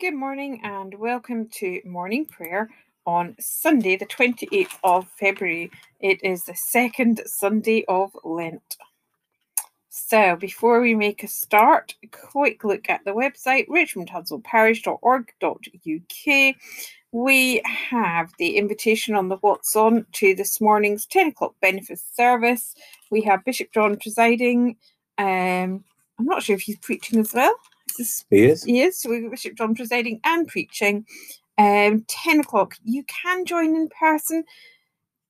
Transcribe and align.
Good 0.00 0.14
morning 0.14 0.60
and 0.62 0.94
welcome 0.94 1.48
to 1.54 1.80
morning 1.84 2.24
prayer 2.24 2.70
on 3.04 3.34
Sunday, 3.40 3.96
the 3.96 4.06
28th 4.06 4.78
of 4.84 5.08
February. 5.18 5.72
It 5.98 6.22
is 6.22 6.44
the 6.44 6.54
second 6.54 7.20
Sunday 7.26 7.84
of 7.88 8.16
Lent. 8.22 8.76
So, 9.88 10.36
before 10.36 10.80
we 10.80 10.94
make 10.94 11.24
a 11.24 11.26
start, 11.26 11.96
a 12.04 12.06
quick 12.06 12.62
look 12.62 12.88
at 12.88 13.04
the 13.04 13.10
website 13.10 13.66
richmondhudswellparish.org.uk. 13.66 16.54
We 17.10 17.60
have 17.64 18.30
the 18.38 18.56
invitation 18.56 19.16
on 19.16 19.28
the 19.28 19.38
What's 19.38 19.74
On 19.74 20.06
to 20.12 20.32
this 20.32 20.60
morning's 20.60 21.06
10 21.06 21.30
o'clock 21.30 21.56
benefice 21.60 22.04
service. 22.14 22.76
We 23.10 23.22
have 23.22 23.44
Bishop 23.44 23.72
John 23.72 23.96
presiding. 23.96 24.76
Um, 25.18 25.82
I'm 26.20 26.26
not 26.26 26.44
sure 26.44 26.54
if 26.54 26.62
he's 26.62 26.78
preaching 26.78 27.18
as 27.18 27.34
well. 27.34 27.56
Is 27.98 28.24
He 28.30 28.44
is. 28.44 28.64
he 28.64 28.82
is. 28.82 29.00
So 29.00 29.10
we've 29.10 29.22
got 29.22 29.30
Bishop 29.32 29.54
John 29.56 29.74
presiding 29.74 30.20
and 30.24 30.46
preaching. 30.46 31.04
Um, 31.58 32.04
10 32.06 32.40
o'clock. 32.40 32.74
You 32.84 33.04
can 33.04 33.44
join 33.44 33.74
in 33.74 33.88
person, 33.88 34.44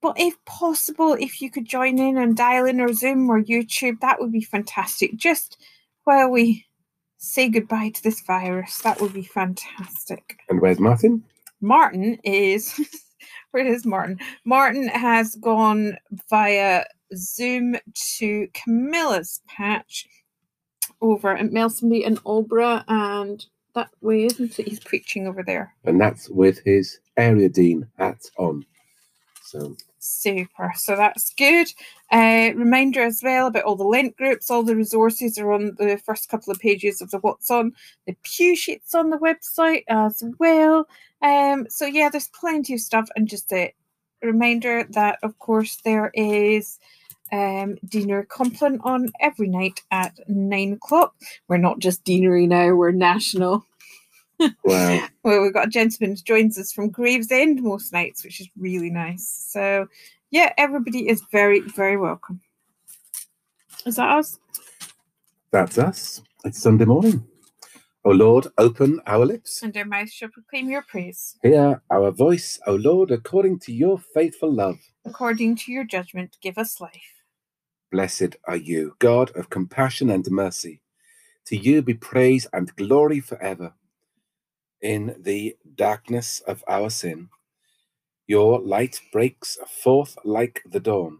but 0.01 0.13
if 0.19 0.35
possible, 0.45 1.13
if 1.19 1.41
you 1.41 1.49
could 1.49 1.65
join 1.65 1.97
in 1.97 2.17
and 2.17 2.37
dial 2.37 2.65
in 2.65 2.79
or 2.79 2.93
Zoom 2.93 3.29
or 3.29 3.41
YouTube, 3.41 3.99
that 4.01 4.19
would 4.19 4.31
be 4.31 4.41
fantastic. 4.41 5.15
Just 5.15 5.57
while 6.03 6.29
we 6.29 6.65
say 7.17 7.49
goodbye 7.49 7.89
to 7.89 8.03
this 8.03 8.21
virus, 8.21 8.77
that 8.79 9.01
would 9.01 9.13
be 9.13 9.23
fantastic. 9.23 10.37
And 10.49 10.61
where's 10.61 10.79
Martin? 10.79 11.23
Martin 11.61 12.17
is 12.23 12.79
where 13.51 13.65
is 13.65 13.85
Martin? 13.85 14.19
Martin 14.45 14.87
has 14.87 15.35
gone 15.35 15.97
via 16.29 16.85
Zoom 17.15 17.75
to 18.17 18.47
Camilla's 18.53 19.41
patch 19.47 20.07
over 21.01 21.35
at 21.35 21.51
Melsonby 21.51 22.05
and 22.05 22.21
Aldbrough 22.23 22.83
and 22.87 23.45
that 23.75 23.89
way, 24.01 24.25
isn't 24.25 24.59
it? 24.59 24.67
He's 24.67 24.79
preaching 24.79 25.27
over 25.27 25.43
there. 25.43 25.73
And 25.85 25.99
that's 25.99 26.29
with 26.29 26.59
his 26.63 26.99
area 27.17 27.49
dean 27.49 27.87
hat 27.97 28.19
on. 28.37 28.65
So 29.43 29.75
Super. 30.01 30.71
So 30.75 30.95
that's 30.95 31.33
good. 31.33 31.67
Uh, 32.11 32.51
reminder 32.55 33.03
as 33.03 33.21
well 33.21 33.47
about 33.47 33.63
all 33.63 33.75
the 33.75 33.83
Lent 33.83 34.15
groups. 34.15 34.49
All 34.49 34.63
the 34.63 34.75
resources 34.75 35.37
are 35.37 35.51
on 35.51 35.75
the 35.77 35.97
first 36.03 36.29
couple 36.29 36.51
of 36.51 36.59
pages 36.59 37.01
of 37.01 37.11
the 37.11 37.19
What's 37.19 37.51
On. 37.51 37.73
The 38.07 38.15
pew 38.23 38.55
sheets 38.55 38.95
on 38.95 39.09
the 39.09 39.17
website 39.17 39.83
as 39.89 40.23
well. 40.39 40.87
Um, 41.21 41.67
so 41.69 41.85
yeah, 41.85 42.09
there's 42.09 42.29
plenty 42.29 42.73
of 42.73 42.79
stuff. 42.79 43.09
And 43.15 43.27
just 43.27 43.51
a 43.51 43.73
reminder 44.23 44.85
that, 44.91 45.19
of 45.21 45.37
course, 45.39 45.77
there 45.83 46.11
is 46.13 46.79
um, 47.31 47.77
deanery 47.87 48.25
Compline 48.27 48.79
on 48.83 49.11
every 49.19 49.47
night 49.47 49.81
at 49.91 50.19
nine 50.27 50.73
o'clock. 50.73 51.15
We're 51.47 51.57
not 51.57 51.79
just 51.79 52.03
deanery 52.03 52.47
now; 52.47 52.73
we're 52.73 52.91
national. 52.91 53.65
wow. 54.63 55.07
Well, 55.23 55.41
we've 55.41 55.53
got 55.53 55.67
a 55.67 55.71
gentleman 55.71 56.15
who 56.15 56.23
joins 56.23 56.57
us 56.57 56.71
from 56.71 56.89
Gravesend 56.89 57.61
most 57.61 57.91
nights, 57.91 58.23
which 58.23 58.39
is 58.39 58.49
really 58.57 58.89
nice. 58.89 59.27
So, 59.49 59.87
yeah, 60.31 60.53
everybody 60.57 61.09
is 61.09 61.21
very, 61.31 61.61
very 61.61 61.97
welcome. 61.97 62.41
Is 63.85 63.95
that 63.97 64.09
us? 64.09 64.39
That's 65.51 65.77
us. 65.77 66.21
It's 66.45 66.61
Sunday 66.61 66.85
morning. 66.85 67.25
O 68.05 68.11
Lord, 68.11 68.47
open 68.57 69.01
our 69.05 69.25
lips. 69.25 69.61
And 69.61 69.75
our 69.75 69.85
mouth 69.85 70.09
shall 70.09 70.29
proclaim 70.29 70.69
your 70.69 70.83
praise. 70.83 71.35
Hear 71.43 71.81
our 71.91 72.11
voice, 72.11 72.59
O 72.65 72.75
Lord, 72.75 73.11
according 73.11 73.59
to 73.59 73.73
your 73.73 73.99
faithful 73.99 74.51
love. 74.53 74.79
According 75.05 75.57
to 75.57 75.71
your 75.71 75.83
judgment, 75.83 76.37
give 76.41 76.57
us 76.57 76.79
life. 76.79 77.18
Blessed 77.91 78.35
are 78.45 78.57
you, 78.57 78.95
God 78.99 79.31
of 79.35 79.49
compassion 79.49 80.09
and 80.09 80.29
mercy. 80.29 80.81
To 81.47 81.57
you 81.57 81.81
be 81.81 81.95
praise 81.95 82.47
and 82.53 82.75
glory 82.75 83.19
forever. 83.19 83.73
In 84.81 85.15
the 85.19 85.57
darkness 85.75 86.41
of 86.47 86.63
our 86.67 86.89
sin, 86.89 87.29
your 88.27 88.59
light 88.61 89.01
breaks 89.11 89.57
forth 89.67 90.17
like 90.23 90.61
the 90.69 90.79
dawn, 90.79 91.19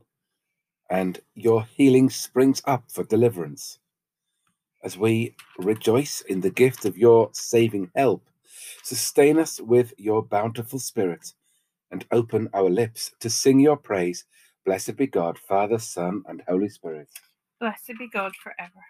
and 0.89 1.19
your 1.33 1.63
healing 1.63 2.09
springs 2.09 2.61
up 2.65 2.83
for 2.91 3.03
deliverance. 3.03 3.79
As 4.83 4.97
we 4.97 5.35
rejoice 5.57 6.21
in 6.21 6.41
the 6.41 6.51
gift 6.51 6.85
of 6.85 6.97
your 6.97 7.29
saving 7.33 7.91
help, 7.95 8.23
sustain 8.83 9.39
us 9.39 9.59
with 9.59 9.93
your 9.97 10.23
bountiful 10.23 10.79
spirit, 10.79 11.33
and 11.91 12.05
open 12.11 12.49
our 12.53 12.69
lips 12.69 13.11
to 13.19 13.29
sing 13.29 13.59
your 13.59 13.77
praise. 13.77 14.25
Blessed 14.65 14.97
be 14.97 15.07
God, 15.07 15.37
Father, 15.37 15.79
Son, 15.79 16.23
and 16.27 16.43
Holy 16.47 16.69
Spirit. 16.69 17.09
Blessed 17.59 17.93
be 17.97 18.07
God 18.11 18.33
forever. 18.35 18.83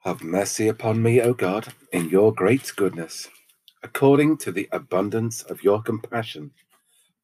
Have 0.00 0.22
mercy 0.22 0.68
upon 0.68 1.02
me, 1.02 1.20
O 1.20 1.34
God, 1.34 1.74
in 1.92 2.08
your 2.08 2.32
great 2.32 2.72
goodness. 2.76 3.28
According 3.82 4.38
to 4.38 4.52
the 4.52 4.68
abundance 4.72 5.42
of 5.42 5.62
your 5.62 5.82
compassion, 5.82 6.52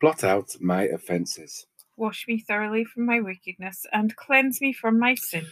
blot 0.01 0.25
out 0.25 0.57
my 0.61 0.85
offences. 0.85 1.67
Wash 1.97 2.27
me 2.27 2.41
thoroughly 2.41 2.85
from 2.85 3.07
my 3.07 3.21
wickedness 3.21 3.87
and 3.93 4.17
cleanse 4.17 4.61
me 4.61 4.73
from 4.73 4.99
my 4.99 5.15
sin. 5.15 5.47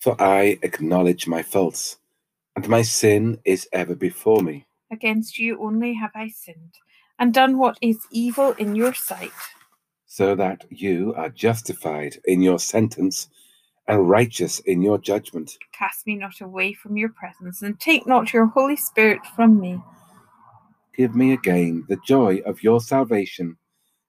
For 0.00 0.20
I 0.20 0.58
acknowledge 0.62 1.26
my 1.26 1.42
faults, 1.42 1.98
and 2.56 2.68
my 2.68 2.82
sin 2.82 3.40
is 3.44 3.68
ever 3.72 3.94
before 3.94 4.42
me. 4.42 4.66
Against 4.90 5.38
you 5.38 5.62
only 5.62 5.94
have 5.94 6.12
I 6.14 6.28
sinned, 6.28 6.74
and 7.18 7.34
done 7.34 7.58
what 7.58 7.78
is 7.82 7.98
evil 8.10 8.52
in 8.52 8.74
your 8.74 8.94
sight. 8.94 9.32
so 10.06 10.34
that 10.34 10.64
you 10.70 11.12
are 11.16 11.28
justified 11.28 12.16
in 12.24 12.40
your 12.40 12.58
sentence 12.58 13.28
and 13.86 14.08
righteous 14.08 14.58
in 14.60 14.80
your 14.82 14.98
judgment. 14.98 15.56
Cast 15.72 16.06
me 16.06 16.16
not 16.16 16.40
away 16.40 16.72
from 16.72 16.96
your 16.96 17.10
presence, 17.10 17.62
and 17.62 17.78
take 17.78 18.06
not 18.06 18.32
your 18.32 18.46
Holy 18.46 18.76
Spirit 18.76 19.20
from 19.36 19.60
me. 19.60 19.80
Give 20.96 21.14
me 21.14 21.32
again 21.34 21.84
the 21.88 21.98
joy 22.06 22.38
of 22.46 22.62
your 22.62 22.80
salvation, 22.80 23.56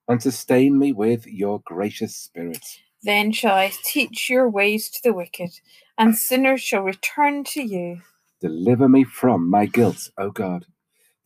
and 0.08 0.22
sustain 0.22 0.78
me 0.80 0.94
with 0.94 1.28
your 1.28 1.62
gracious 1.66 2.16
spirit. 2.16 2.64
Then 3.04 3.32
shall 3.32 3.56
I 3.56 3.72
teach 3.84 4.30
your 4.30 4.50
ways 4.50 4.90
to 4.90 5.00
the 5.04 5.14
wicked, 5.14 5.52
and 5.98 6.18
sinners 6.18 6.62
shall 6.62 6.82
return 6.82 7.44
to 7.46 7.62
you. 7.62 8.02
Deliver 8.42 8.90
me 8.90 9.04
from 9.04 9.50
my 9.50 9.66
guilt, 9.66 10.10
O 10.18 10.32
God, 10.32 10.66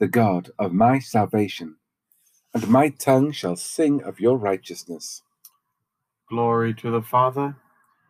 the 0.03 0.07
God 0.09 0.51
of 0.59 0.73
my 0.73 0.99
salvation, 0.99 1.77
and 2.53 2.67
my 2.67 2.89
tongue 2.89 3.31
shall 3.31 3.55
sing 3.55 4.03
of 4.03 4.19
your 4.19 4.35
righteousness. 4.35 5.21
Glory 6.29 6.73
to 6.73 6.91
the 6.91 7.01
Father, 7.01 7.55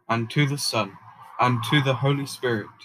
and 0.09 0.27
to 0.31 0.47
the 0.47 0.57
Son, 0.57 0.91
and 1.39 1.63
to 1.65 1.83
the 1.83 1.93
Holy 1.93 2.25
Spirit, 2.25 2.79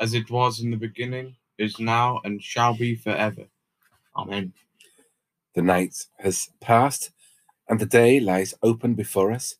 as 0.00 0.14
it 0.14 0.32
was 0.32 0.58
in 0.58 0.72
the 0.72 0.76
beginning, 0.76 1.36
is 1.58 1.78
now, 1.78 2.20
and 2.24 2.42
shall 2.42 2.74
be 2.76 2.96
forever. 2.96 3.44
Amen. 4.16 4.52
The 5.54 5.62
night 5.62 5.94
has 6.18 6.48
passed, 6.60 7.12
and 7.68 7.78
the 7.78 7.86
day 7.86 8.18
lies 8.18 8.52
open 8.64 8.94
before 8.94 9.30
us. 9.30 9.54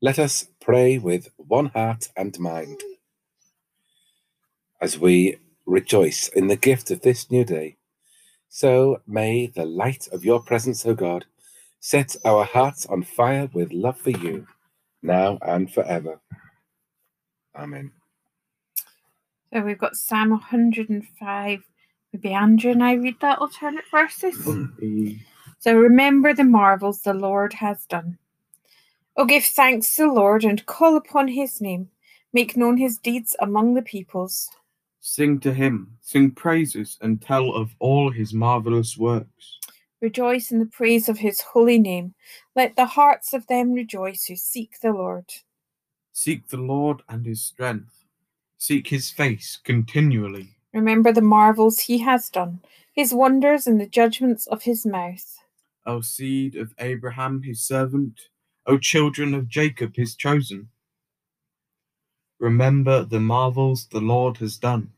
Let 0.00 0.20
us 0.20 0.46
pray 0.60 0.96
with 0.96 1.28
one 1.38 1.70
heart 1.70 2.08
and 2.16 2.38
mind. 2.38 2.82
As 4.80 4.96
we 4.96 5.38
rejoice 5.66 6.28
in 6.28 6.46
the 6.46 6.54
gift 6.54 6.92
of 6.92 7.00
this 7.00 7.28
new 7.28 7.44
day, 7.44 7.78
so 8.54 9.00
may 9.06 9.46
the 9.46 9.64
light 9.64 10.08
of 10.12 10.26
your 10.26 10.38
presence, 10.38 10.84
O 10.84 10.94
God, 10.94 11.24
set 11.80 12.14
our 12.26 12.44
hearts 12.44 12.84
on 12.84 13.02
fire 13.02 13.48
with 13.54 13.72
love 13.72 13.96
for 13.96 14.10
you, 14.10 14.46
now 15.02 15.38
and 15.40 15.72
forever. 15.72 16.20
Amen. 17.56 17.90
So 19.54 19.62
we've 19.62 19.78
got 19.78 19.96
Psalm 19.96 20.30
105. 20.32 21.62
Maybe 22.12 22.32
Andrew 22.34 22.72
and 22.72 22.84
I 22.84 22.92
read 22.92 23.16
that 23.22 23.38
alternate 23.38 23.86
verses. 23.90 24.36
Mm-hmm. 24.36 25.12
So 25.58 25.74
remember 25.74 26.34
the 26.34 26.44
marvels 26.44 27.00
the 27.00 27.14
Lord 27.14 27.54
has 27.54 27.86
done. 27.86 28.18
Oh, 29.16 29.24
give 29.24 29.44
thanks 29.44 29.96
to 29.96 30.02
the 30.02 30.12
Lord 30.12 30.44
and 30.44 30.66
call 30.66 30.98
upon 30.98 31.28
his 31.28 31.62
name. 31.62 31.88
Make 32.34 32.54
known 32.54 32.76
his 32.76 32.98
deeds 32.98 33.34
among 33.40 33.72
the 33.72 33.82
peoples. 33.82 34.50
Sing 35.04 35.40
to 35.40 35.52
him, 35.52 35.98
sing 36.00 36.30
praises, 36.30 36.96
and 37.00 37.20
tell 37.20 37.52
of 37.52 37.74
all 37.80 38.12
his 38.12 38.32
marvelous 38.32 38.96
works. 38.96 39.58
Rejoice 40.00 40.52
in 40.52 40.60
the 40.60 40.66
praise 40.66 41.08
of 41.08 41.18
his 41.18 41.40
holy 41.40 41.76
name. 41.76 42.14
Let 42.54 42.76
the 42.76 42.86
hearts 42.86 43.34
of 43.34 43.48
them 43.48 43.72
rejoice 43.72 44.26
who 44.26 44.36
seek 44.36 44.78
the 44.80 44.92
Lord. 44.92 45.24
Seek 46.12 46.48
the 46.48 46.56
Lord 46.56 47.02
and 47.08 47.26
his 47.26 47.42
strength. 47.42 48.04
Seek 48.58 48.86
his 48.86 49.10
face 49.10 49.58
continually. 49.64 50.50
Remember 50.72 51.12
the 51.12 51.20
marvels 51.20 51.80
he 51.80 51.98
has 51.98 52.30
done, 52.30 52.60
his 52.92 53.12
wonders 53.12 53.66
and 53.66 53.80
the 53.80 53.88
judgments 53.88 54.46
of 54.46 54.62
his 54.62 54.86
mouth. 54.86 55.36
O 55.84 56.00
seed 56.00 56.54
of 56.54 56.74
Abraham, 56.78 57.42
his 57.42 57.60
servant, 57.60 58.20
O 58.66 58.78
children 58.78 59.34
of 59.34 59.48
Jacob, 59.48 59.96
his 59.96 60.14
chosen. 60.14 60.68
Remember 62.42 63.04
the 63.04 63.20
marvels 63.20 63.86
the 63.86 64.00
Lord 64.00 64.38
has 64.38 64.58
done. 64.58 64.90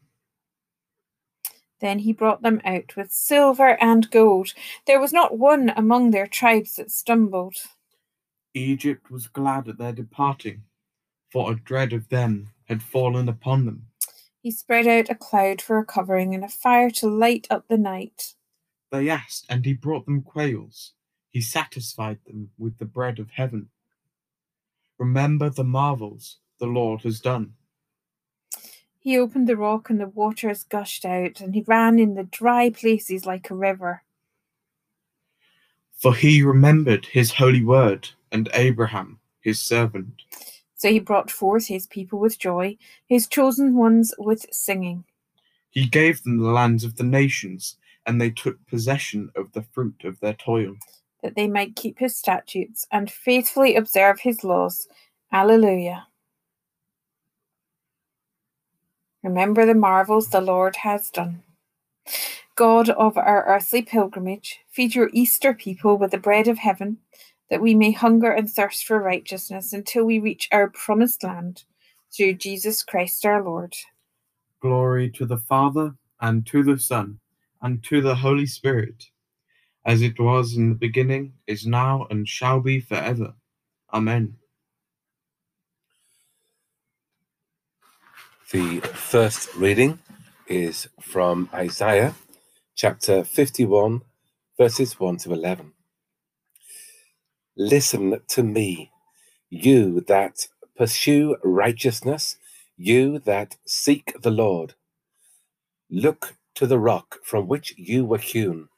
Then 1.78 1.98
he 1.98 2.10
brought 2.14 2.40
them 2.40 2.62
out 2.64 2.96
with 2.96 3.12
silver 3.12 3.76
and 3.82 4.10
gold. 4.10 4.54
There 4.86 4.98
was 4.98 5.12
not 5.12 5.36
one 5.36 5.70
among 5.76 6.10
their 6.10 6.26
tribes 6.26 6.76
that 6.76 6.90
stumbled. 6.90 7.56
Egypt 8.54 9.10
was 9.10 9.26
glad 9.28 9.68
at 9.68 9.76
their 9.76 9.92
departing, 9.92 10.62
for 11.30 11.52
a 11.52 11.54
dread 11.54 11.92
of 11.92 12.08
them 12.08 12.48
had 12.64 12.82
fallen 12.82 13.28
upon 13.28 13.66
them. 13.66 13.88
He 14.40 14.50
spread 14.50 14.86
out 14.86 15.10
a 15.10 15.14
cloud 15.14 15.60
for 15.60 15.76
a 15.76 15.84
covering 15.84 16.34
and 16.34 16.44
a 16.44 16.48
fire 16.48 16.88
to 16.92 17.06
light 17.06 17.46
up 17.50 17.68
the 17.68 17.76
night. 17.76 18.36
They 18.90 19.10
asked, 19.10 19.44
and 19.50 19.66
he 19.66 19.74
brought 19.74 20.06
them 20.06 20.22
quails. 20.22 20.94
He 21.28 21.42
satisfied 21.42 22.20
them 22.24 22.52
with 22.56 22.78
the 22.78 22.86
bread 22.86 23.18
of 23.18 23.32
heaven. 23.32 23.68
Remember 24.98 25.50
the 25.50 25.64
marvels 25.64 26.38
the 26.64 26.70
Lord 26.70 27.02
has 27.02 27.20
done. 27.20 27.52
He 28.98 29.18
opened 29.18 29.46
the 29.46 29.56
rock, 29.56 29.90
and 29.90 30.00
the 30.00 30.08
waters 30.08 30.64
gushed 30.64 31.04
out, 31.04 31.40
and 31.42 31.54
he 31.54 31.60
ran 31.66 31.98
in 31.98 32.14
the 32.14 32.24
dry 32.24 32.70
places 32.70 33.26
like 33.26 33.50
a 33.50 33.54
river. 33.54 34.02
For 35.92 36.14
he 36.14 36.42
remembered 36.42 37.04
his 37.06 37.32
holy 37.32 37.62
word 37.62 38.08
and 38.32 38.48
Abraham, 38.54 39.20
his 39.42 39.60
servant. 39.60 40.22
So 40.74 40.88
he 40.88 40.98
brought 41.00 41.30
forth 41.30 41.66
his 41.66 41.86
people 41.86 42.18
with 42.18 42.38
joy, 42.38 42.78
his 43.06 43.26
chosen 43.26 43.76
ones 43.76 44.14
with 44.18 44.46
singing. 44.50 45.04
He 45.70 45.86
gave 45.86 46.22
them 46.22 46.38
the 46.38 46.50
lands 46.50 46.82
of 46.84 46.96
the 46.96 47.04
nations, 47.04 47.76
and 48.06 48.20
they 48.20 48.30
took 48.30 48.56
possession 48.66 49.30
of 49.36 49.52
the 49.52 49.62
fruit 49.62 50.02
of 50.04 50.18
their 50.20 50.34
toil. 50.34 50.76
that 51.22 51.36
they 51.36 51.48
might 51.48 51.74
keep 51.74 51.98
his 51.98 52.14
statutes 52.16 52.86
and 52.90 53.10
faithfully 53.10 53.76
observe 53.76 54.20
his 54.20 54.44
laws. 54.44 54.86
Alleluia. 55.32 56.06
Remember 59.24 59.64
the 59.64 59.74
marvels 59.74 60.28
the 60.28 60.42
Lord 60.42 60.76
has 60.76 61.10
done. 61.10 61.42
God 62.56 62.90
of 62.90 63.16
our 63.16 63.44
earthly 63.46 63.80
pilgrimage, 63.80 64.60
feed 64.70 64.94
your 64.94 65.08
Easter 65.14 65.54
people 65.54 65.96
with 65.96 66.10
the 66.10 66.18
bread 66.18 66.46
of 66.46 66.58
heaven, 66.58 66.98
that 67.48 67.62
we 67.62 67.74
may 67.74 67.90
hunger 67.92 68.30
and 68.30 68.50
thirst 68.50 68.86
for 68.86 69.00
righteousness 69.00 69.72
until 69.72 70.04
we 70.04 70.18
reach 70.18 70.48
our 70.52 70.68
promised 70.68 71.24
land, 71.24 71.64
through 72.14 72.34
Jesus 72.34 72.82
Christ 72.82 73.24
our 73.24 73.42
Lord. 73.42 73.74
Glory 74.60 75.10
to 75.12 75.24
the 75.24 75.38
Father, 75.38 75.94
and 76.20 76.46
to 76.46 76.62
the 76.62 76.78
Son, 76.78 77.18
and 77.62 77.82
to 77.84 78.02
the 78.02 78.16
Holy 78.16 78.46
Spirit, 78.46 79.06
as 79.86 80.02
it 80.02 80.20
was 80.20 80.54
in 80.54 80.68
the 80.68 80.74
beginning, 80.74 81.32
is 81.46 81.66
now, 81.66 82.06
and 82.10 82.28
shall 82.28 82.60
be 82.60 82.78
forever. 82.78 83.32
Amen. 83.90 84.36
The 88.52 88.80
first 88.80 89.54
reading 89.56 90.00
is 90.46 90.88
from 91.00 91.48
Isaiah 91.54 92.14
chapter 92.76 93.24
51, 93.24 94.02
verses 94.58 95.00
1 95.00 95.16
to 95.18 95.32
11. 95.32 95.72
Listen 97.56 98.20
to 98.28 98.42
me, 98.42 98.92
you 99.50 100.02
that 100.08 100.48
pursue 100.76 101.36
righteousness, 101.42 102.36
you 102.76 103.18
that 103.20 103.56
seek 103.66 104.14
the 104.22 104.30
Lord. 104.30 104.74
Look 105.90 106.36
to 106.56 106.66
the 106.66 106.78
rock 106.78 107.18
from 107.24 107.48
which 107.48 107.74
you 107.78 108.04
were 108.04 108.18
hewn, 108.18 108.68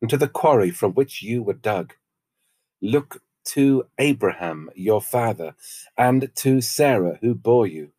and 0.00 0.10
to 0.10 0.16
the 0.16 0.28
quarry 0.28 0.70
from 0.70 0.92
which 0.92 1.22
you 1.22 1.42
were 1.42 1.54
dug. 1.54 1.94
Look 2.82 3.22
to 3.46 3.86
Abraham 3.98 4.70
your 4.76 5.02
father, 5.02 5.56
and 5.96 6.30
to 6.36 6.60
Sarah 6.60 7.18
who 7.20 7.34
bore 7.34 7.66
you. 7.66 7.92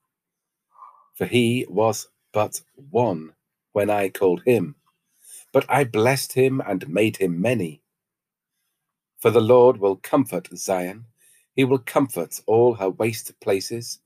For 1.20 1.28
he 1.28 1.68
was 1.70 2.10
but 2.34 2.64
one 2.76 3.36
when 3.74 3.92
I 3.92 4.10
called 4.10 4.44
him, 4.48 4.78
but 5.54 5.66
I 5.70 5.86
blessed 5.86 6.34
him 6.34 6.62
and 6.66 6.90
made 6.90 7.18
him 7.18 7.42
many. 7.42 7.84
For 9.20 9.32
the 9.32 9.42
Lord 9.42 9.78
will 9.80 9.98
comfort 9.98 10.50
Zion, 10.56 11.06
he 11.56 11.66
will 11.66 11.80
comfort 11.80 12.42
all 12.48 12.76
her 12.76 12.90
waste 12.90 13.40
places, 13.42 14.00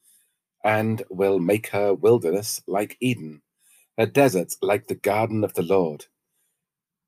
and 0.64 1.04
will 1.10 1.40
make 1.40 1.70
her 1.70 1.94
wilderness 1.94 2.62
like 2.68 2.98
Eden, 3.02 3.44
her 3.98 4.08
desert 4.08 4.56
like 4.62 4.88
the 4.88 4.96
garden 4.96 5.44
of 5.44 5.54
the 5.56 5.64
Lord. 5.64 6.08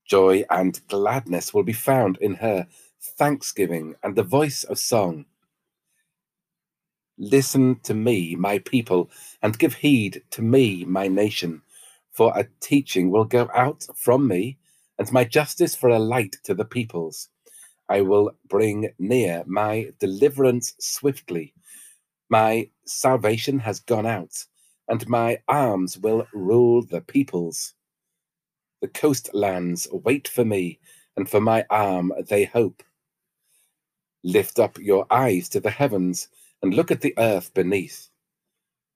Joy 0.08 0.46
and 0.50 0.82
gladness 0.88 1.54
will 1.54 1.64
be 1.64 1.74
found 1.74 2.18
in 2.22 2.36
her, 2.36 2.68
thanksgiving 3.02 3.96
and 4.04 4.16
the 4.16 4.24
voice 4.24 4.64
of 4.66 4.80
song. 4.80 5.26
Listen 7.18 7.80
to 7.84 7.94
me, 7.94 8.36
my 8.36 8.60
people, 8.60 9.10
and 9.42 9.58
give 9.58 9.74
heed 9.74 10.22
to 10.32 10.42
me, 10.42 10.84
my 10.84 11.08
nation, 11.08 11.62
for 12.12 12.38
a 12.38 12.48
teaching 12.60 13.10
will 13.10 13.24
go 13.24 13.50
out 13.56 13.86
from 13.96 14.28
me, 14.28 14.58
and 15.00 15.10
my 15.12 15.24
justice 15.24 15.76
for 15.76 15.90
a 15.90 16.00
light 16.00 16.36
to 16.44 16.54
the 16.54 16.66
peoples. 16.66 17.30
I 17.88 18.02
will 18.02 18.32
bring 18.50 18.90
near 19.00 19.44
my 19.48 19.92
deliverance 20.00 20.74
swiftly. 20.80 21.54
My 22.30 22.70
salvation 22.86 23.60
has 23.60 23.80
gone 23.80 24.06
out, 24.06 24.34
and 24.90 25.08
my 25.08 25.40
arms 25.48 25.98
will 25.98 26.28
rule 26.34 26.82
the 26.82 27.02
peoples. 27.02 27.76
The 28.82 28.90
coastlands 28.90 29.88
wait 29.92 30.28
for 30.28 30.44
me, 30.44 30.80
and 31.16 31.30
for 31.30 31.40
my 31.40 31.66
arm 31.70 32.12
they 32.28 32.44
hope. 32.44 32.84
Lift 34.24 34.60
up 34.60 34.78
your 34.80 35.06
eyes 35.10 35.48
to 35.50 35.62
the 35.62 35.70
heavens 35.70 36.28
and 36.62 36.74
look 36.74 36.92
at 36.92 37.02
the 37.02 37.14
earth 37.18 37.54
beneath. 37.54 38.10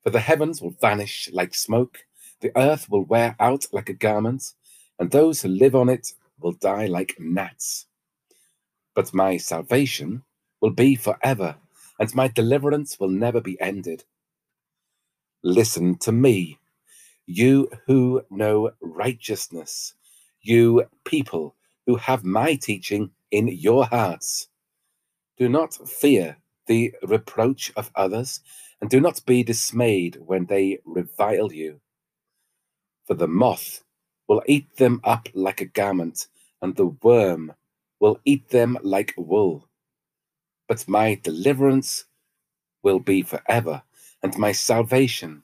For 0.03 0.09
the 0.09 0.19
heavens 0.19 0.61
will 0.61 0.75
vanish 0.81 1.29
like 1.31 1.53
smoke, 1.53 2.05
the 2.41 2.51
earth 2.57 2.89
will 2.89 3.03
wear 3.03 3.35
out 3.39 3.65
like 3.71 3.89
a 3.89 3.93
garment, 3.93 4.53
and 4.97 5.11
those 5.11 5.41
who 5.41 5.49
live 5.49 5.75
on 5.75 5.89
it 5.89 6.13
will 6.39 6.53
die 6.53 6.87
like 6.87 7.15
gnats. 7.19 7.85
But 8.95 9.13
my 9.13 9.37
salvation 9.37 10.23
will 10.61 10.71
be 10.71 10.95
forever, 10.95 11.55
and 11.99 12.15
my 12.15 12.27
deliverance 12.27 12.99
will 12.99 13.09
never 13.09 13.41
be 13.41 13.59
ended. 13.59 14.03
Listen 15.43 15.97
to 15.99 16.11
me, 16.11 16.59
you 17.25 17.69
who 17.85 18.23
know 18.29 18.71
righteousness, 18.81 19.93
you 20.41 20.85
people 21.05 21.55
who 21.85 21.95
have 21.97 22.23
my 22.23 22.55
teaching 22.55 23.11
in 23.31 23.47
your 23.47 23.85
hearts. 23.85 24.47
Do 25.37 25.47
not 25.47 25.73
fear 25.87 26.37
the 26.69 26.95
reproach 27.03 27.73
of 27.75 27.91
others, 27.97 28.41
and 28.81 28.89
do 28.89 29.01
not 29.01 29.25
be 29.27 29.43
dismayed 29.43 30.17
when 30.25 30.45
they 30.47 30.79
revile 30.85 31.53
you. 31.53 31.81
For 33.07 33.15
the 33.15 33.27
moth 33.27 33.83
will 34.29 34.43
eat 34.47 34.77
them 34.77 35.01
up 35.03 35.29
like 35.33 35.61
a 35.61 35.65
garment, 35.65 36.27
and 36.61 36.75
the 36.75 36.87
worm 37.03 37.53
will 37.99 38.21
eat 38.25 38.49
them 38.49 38.77
like 38.83 39.13
wool. 39.17 39.67
But 40.69 40.87
my 40.87 41.19
deliverance 41.23 42.05
will 42.83 42.99
be 42.99 43.23
forever, 43.23 43.83
and 44.23 44.37
my 44.37 44.53
salvation 44.53 45.43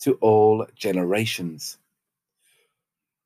to 0.00 0.14
all 0.14 0.66
generations. 0.76 1.78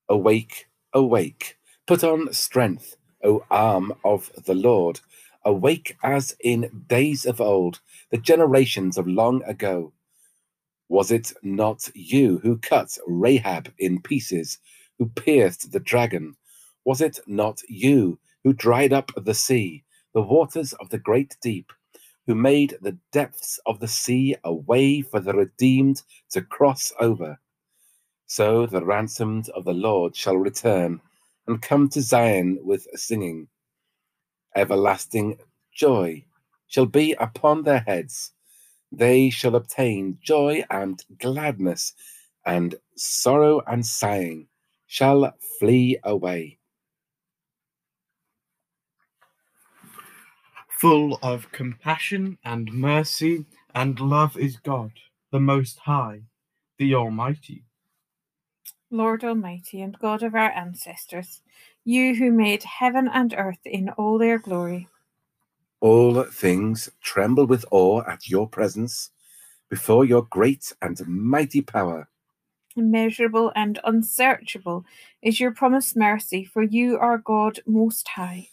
Awake, 0.09 0.69
awake, 0.95 1.59
put 1.87 2.05
on 2.05 2.33
strength, 2.33 2.97
O 3.25 3.45
arm 3.50 3.95
of 4.05 4.31
the 4.47 4.55
Lord. 4.55 5.00
Awake 5.47 5.97
as 6.03 6.35
in 6.41 6.85
days 6.88 7.25
of 7.25 7.41
old, 7.41 7.79
the 8.11 8.19
generations 8.19 8.99
of 8.99 9.07
long 9.07 9.45
ago. 9.45 9.93
Was 10.88 11.12
it 11.12 11.33
not 11.41 11.88
you 11.95 12.38
who 12.38 12.59
cut 12.59 12.99
Rahab 13.07 13.73
in 13.79 14.03
pieces, 14.03 14.59
who 14.99 15.07
pierced 15.07 15.71
the 15.71 15.79
dragon? 15.79 16.37
Was 16.85 17.00
it 17.00 17.21
not 17.29 17.62
you 17.69 18.19
who 18.43 18.55
dried 18.55 18.93
up 18.93 19.12
the 19.17 19.35
sea, 19.35 19.85
the 20.15 20.21
waters 20.21 20.73
of 20.75 20.91
the 20.91 20.99
great 20.99 21.37
deep, 21.41 21.73
who 22.26 22.35
made 22.35 22.76
the 22.83 22.99
depths 23.12 23.61
of 23.67 23.79
the 23.79 23.88
sea 23.88 24.35
a 24.43 24.53
way 24.53 25.00
for 25.00 25.21
the 25.21 25.33
redeemed 25.33 26.03
to 26.31 26.43
cross 26.43 26.93
over? 26.99 27.38
So 28.26 28.67
the 28.67 28.85
ransomed 28.85 29.49
of 29.50 29.65
the 29.65 29.75
Lord 29.75 30.17
shall 30.17 30.37
return 30.37 31.00
and 31.47 31.62
come 31.62 31.88
to 31.91 32.03
Zion 32.03 32.59
with 32.62 32.88
singing. 32.97 33.47
Everlasting 34.57 35.39
joy 35.73 36.25
shall 36.67 36.87
be 36.87 37.13
upon 37.13 37.63
their 37.63 37.81
heads. 37.81 38.33
They 38.91 39.31
shall 39.31 39.55
obtain 39.55 40.19
joy 40.23 40.65
and 40.71 41.05
gladness, 41.19 41.93
and 42.47 42.77
sorrow 42.97 43.63
and 43.67 43.85
sighing 43.85 44.49
shall 44.87 45.35
flee 45.61 45.99
away. 46.05 46.59
Full 50.81 51.19
of 51.23 51.53
compassion 51.53 52.39
and 52.45 52.73
mercy 52.73 53.47
and 53.75 54.01
love 54.01 54.37
is 54.37 54.57
God, 54.57 54.93
the 55.33 55.41
Most 55.41 55.81
High, 55.81 56.23
the 56.79 56.95
Almighty. 56.95 57.65
Lord 58.91 59.25
Almighty 59.25 59.83
and 59.83 59.99
God 59.99 60.23
of 60.23 60.35
our 60.35 60.51
ancestors, 60.51 61.43
you 61.87 62.14
who 62.16 62.31
made 62.33 62.62
heaven 62.64 63.09
and 63.09 63.33
earth 63.38 63.64
in 63.64 63.88
all 63.90 64.19
their 64.19 64.38
glory, 64.38 64.88
All 65.81 66.25
things 66.25 66.90
tremble 67.00 67.47
with 67.47 67.64
awe 67.71 68.02
at 68.07 68.28
your 68.28 68.49
presence, 68.49 69.11
before 69.71 70.05
your 70.05 70.23
great 70.31 70.73
and 70.83 70.99
mighty 71.07 71.62
power. 71.62 72.09
immeasurable 72.76 73.52
and 73.55 73.78
unsearchable 73.85 74.85
is 75.23 75.40
your 75.40 75.52
promised 75.52 75.97
mercy, 75.97 76.45
for 76.45 76.62
you 76.62 76.99
are 76.99 77.19
God 77.19 77.61
most 77.66 78.09
high. 78.09 78.49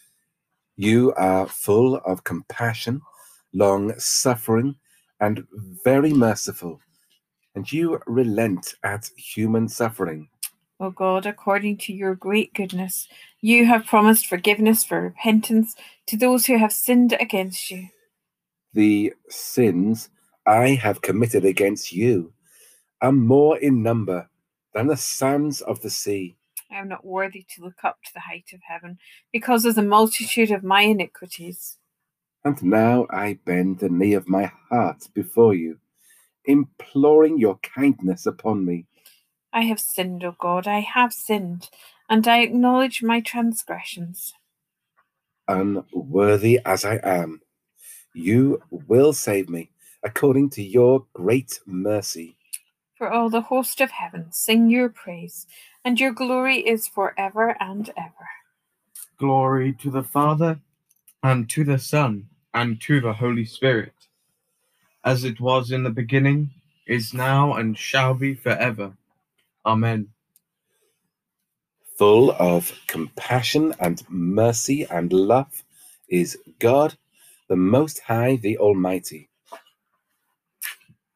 You 0.78 1.14
are 1.18 1.48
full 1.48 1.98
of 2.06 2.24
compassion, 2.24 3.02
long 3.54 3.94
suffering, 4.00 4.76
and 5.20 5.46
very 5.84 6.14
merciful. 6.14 6.80
and 7.56 7.72
you 7.72 8.00
relent 8.08 8.76
at 8.84 9.10
human 9.18 9.68
suffering. 9.68 10.30
O 10.84 10.92
God, 10.92 11.26
according 11.26 11.78
to 11.78 11.94
your 11.94 12.14
great 12.14 12.54
goodness, 12.54 13.08
you 13.40 13.66
have 13.68 13.86
promised 13.86 14.28
forgiveness 14.28 14.84
for 14.84 15.00
repentance 15.02 15.78
to 16.08 16.18
those 16.18 16.46
who 16.46 16.58
have 16.58 16.74
sinned 16.74 17.16
against 17.22 17.72
you. 17.72 17.88
The 18.74 19.14
sins 19.30 20.10
I 20.46 20.72
have 20.72 21.02
committed 21.02 21.46
against 21.46 21.94
you 21.94 22.34
are 23.02 23.14
more 23.14 23.58
in 23.58 23.82
number 23.82 24.30
than 24.74 24.88
the 24.88 24.98
sands 24.98 25.62
of 25.62 25.80
the 25.80 25.90
sea. 25.90 26.36
I 26.70 26.80
am 26.80 26.90
not 26.90 27.06
worthy 27.06 27.46
to 27.56 27.64
look 27.64 27.86
up 27.86 28.00
to 28.04 28.14
the 28.14 28.20
height 28.20 28.50
of 28.54 28.60
heaven 28.68 28.98
because 29.32 29.64
of 29.64 29.76
the 29.76 29.84
multitude 29.84 30.52
of 30.52 30.66
my 30.66 30.82
iniquities. 30.82 31.78
And 32.44 32.62
now 32.62 33.08
I 33.10 33.40
bend 33.46 33.80
the 33.80 33.88
knee 33.88 34.16
of 34.16 34.28
my 34.28 34.52
heart 34.70 35.08
before 35.14 35.54
you, 35.54 35.80
imploring 36.44 37.38
your 37.40 37.58
kindness 37.60 38.26
upon 38.26 38.66
me. 38.66 38.86
I 39.54 39.62
have 39.62 39.80
sinned, 39.80 40.24
O 40.24 40.36
God, 40.40 40.68
I 40.68 40.80
have 40.80 41.14
sinned, 41.14 41.70
and 42.10 42.28
I 42.28 42.40
acknowledge 42.40 43.04
my 43.04 43.22
transgressions. 43.22 44.34
Unworthy 45.48 46.60
as 46.66 46.84
I 46.84 47.00
am, 47.04 47.42
you 48.16 48.64
will 48.72 49.14
save 49.14 49.50
me 49.50 49.70
according 50.04 50.50
to 50.52 50.64
your 50.64 51.06
great 51.14 51.60
mercy. 51.68 52.36
For 52.98 53.12
all 53.12 53.30
the 53.30 53.42
host 53.42 53.80
of 53.80 53.92
heaven 53.92 54.32
sing 54.32 54.70
your 54.70 54.90
praise, 54.90 55.46
and 55.86 56.00
your 56.00 56.14
glory 56.14 56.58
is 56.58 56.88
for 56.88 57.14
ever 57.18 57.56
and 57.62 57.90
ever. 57.96 58.30
Glory 59.20 59.74
to 59.74 59.92
the 59.92 60.04
Father, 60.04 60.60
and 61.22 61.48
to 61.52 61.64
the 61.64 61.78
Son, 61.78 62.28
and 62.56 62.82
to 62.82 63.00
the 63.00 63.14
Holy 63.14 63.46
Spirit, 63.46 63.94
as 65.06 65.24
it 65.24 65.40
was 65.40 65.72
in 65.72 65.84
the 65.84 65.90
beginning, 65.90 66.50
is 66.88 67.14
now, 67.14 67.54
and 67.54 67.78
shall 67.78 68.14
be 68.14 68.34
forever. 68.34 68.94
Amen. 69.66 70.10
Full 71.98 72.32
of 72.32 72.74
compassion 72.88 73.74
and 73.80 74.04
mercy 74.10 74.86
and 74.90 75.14
love 75.14 75.64
is 76.10 76.38
God, 76.60 76.98
the 77.48 77.56
Most 77.56 78.00
High, 78.02 78.36
the 78.36 78.58
Almighty. 78.58 79.30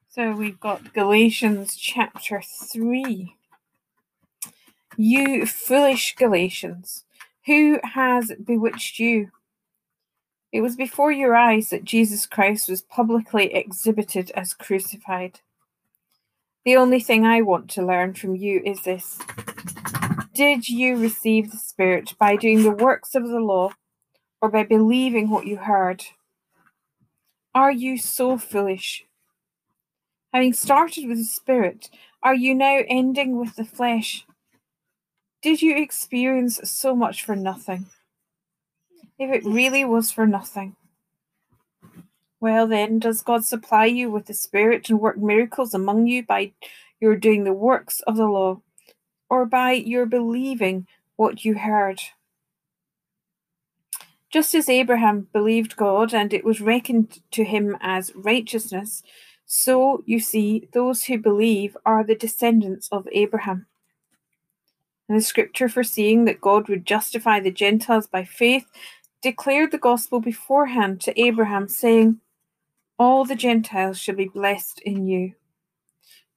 So 0.08 0.32
we've 0.32 0.60
got 0.60 0.94
Galatians 0.94 1.76
chapter 1.76 2.42
3. 2.42 3.36
You 4.98 5.46
foolish 5.46 6.16
Galatians, 6.16 7.06
who 7.46 7.80
has 7.84 8.32
bewitched 8.44 8.98
you? 9.00 9.30
It 10.52 10.62
was 10.62 10.76
before 10.76 11.12
your 11.12 11.36
eyes 11.36 11.70
that 11.70 11.84
Jesus 11.84 12.26
Christ 12.26 12.70
was 12.70 12.82
publicly 12.82 13.54
exhibited 13.54 14.32
as 14.32 14.54
crucified. 14.54 15.42
The 16.68 16.76
only 16.76 17.00
thing 17.00 17.26
I 17.26 17.44
want 17.44 17.70
to 17.70 17.82
learn 17.82 18.14
from 18.14 18.36
you 18.36 18.62
is 18.66 18.82
this 18.82 19.20
Did 20.34 20.68
you 20.68 20.98
receive 20.98 21.50
the 21.50 21.58
Spirit 21.58 22.14
by 22.20 22.36
doing 22.36 22.64
the 22.64 22.72
works 22.72 23.16
of 23.16 23.26
the 23.26 23.40
law 23.40 23.72
or 24.42 24.52
by 24.52 24.66
believing 24.66 25.30
what 25.30 25.48
you 25.48 25.56
heard? 25.56 26.04
Are 27.56 27.72
you 27.72 27.98
so 27.98 28.38
foolish? 28.38 29.06
Having 30.34 30.52
started 30.56 31.08
with 31.08 31.20
the 31.20 31.24
Spirit, 31.24 31.90
are 32.22 32.36
you 32.36 32.54
now 32.54 32.82
ending 32.90 33.38
with 33.38 33.56
the 33.56 33.64
flesh? 33.64 34.26
Did 35.42 35.62
you 35.62 35.78
experience 35.78 36.60
so 36.70 36.94
much 36.94 37.24
for 37.24 37.38
nothing? 37.38 37.86
If 39.18 39.32
it 39.34 39.50
really 39.50 39.86
was 39.86 40.12
for 40.12 40.28
nothing, 40.28 40.76
well, 42.40 42.68
then, 42.68 43.00
does 43.00 43.22
God 43.22 43.46
supply 43.46 43.86
you 43.86 44.12
with 44.12 44.26
the 44.28 44.34
Spirit 44.34 44.90
and 44.90 45.00
work 45.00 45.18
miracles 45.18 45.74
among 45.74 46.08
you 46.08 46.24
by 46.24 46.52
your 47.00 47.16
doing 47.16 47.44
the 47.44 47.54
works 47.54 48.02
of 48.02 48.16
the 48.16 48.28
law, 48.28 48.62
or 49.30 49.46
by 49.46 49.72
your 49.72 50.06
believing 50.06 50.88
what 51.16 51.44
you 51.44 51.56
heard? 51.56 52.00
Just 54.30 54.54
as 54.54 54.70
Abraham 54.70 55.28
believed 55.34 55.78
God 55.78 56.14
and 56.14 56.34
it 56.34 56.44
was 56.44 56.62
reckoned 56.62 57.22
to 57.32 57.44
him 57.44 57.78
as 57.82 58.12
righteousness, 58.14 59.02
so 59.46 60.04
you 60.06 60.20
see, 60.20 60.68
those 60.74 61.06
who 61.06 61.18
believe 61.18 61.78
are 61.86 62.04
the 62.04 62.16
descendants 62.16 62.90
of 62.92 63.08
Abraham. 63.14 63.66
And 65.08 65.18
the 65.18 65.24
scripture 65.24 65.70
foreseeing 65.70 66.26
that 66.26 66.42
God 66.42 66.68
would 66.68 66.86
justify 66.86 67.40
the 67.40 67.50
Gentiles 67.50 68.08
by 68.08 68.26
faith 68.26 68.66
declared 69.22 69.72
the 69.72 69.78
gospel 69.78 70.20
beforehand 70.20 71.00
to 71.02 71.20
Abraham, 71.20 71.70
saying, 71.70 72.20
all 73.00 73.26
the 73.26 73.36
Gentiles 73.36 74.00
shall 74.00 74.16
be 74.16 74.28
blessed 74.28 74.80
in 74.80 75.08
you. 75.08 75.34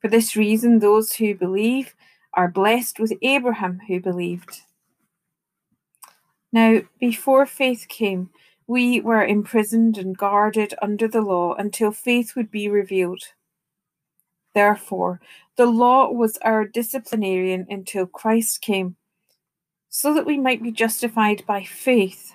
For 0.01 0.09
this 0.09 0.37
reason, 0.37 0.79
those 0.79 1.13
who 1.13 1.35
believe 1.35 1.95
are 2.35 2.49
blessed 2.49 2.99
with 2.99 3.13
Abraham 3.23 3.81
who 3.89 4.01
believed. 4.01 4.63
Now, 6.53 6.81
before 6.99 7.47
faith 7.47 7.87
came, 7.89 8.31
we 8.67 9.01
were 9.01 9.25
imprisoned 9.25 9.99
and 9.99 10.17
guarded 10.17 10.75
under 10.81 11.09
the 11.09 11.21
law 11.21 11.55
until 11.55 11.93
faith 11.93 12.35
would 12.37 12.51
be 12.51 12.69
revealed. 12.69 13.23
Therefore, 14.55 15.21
the 15.57 15.67
law 15.67 16.11
was 16.11 16.39
our 16.39 16.65
disciplinarian 16.67 17.67
until 17.69 18.07
Christ 18.07 18.63
came, 18.63 18.97
so 19.89 20.15
that 20.15 20.27
we 20.27 20.39
might 20.39 20.63
be 20.63 20.73
justified 20.73 21.45
by 21.47 21.65
faith. 21.65 22.33